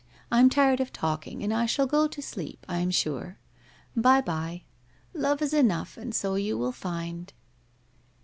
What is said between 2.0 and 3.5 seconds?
to sleep, I am sure....